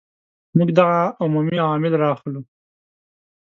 [0.57, 2.41] موږ دغه عمومي عوامل را اخلو.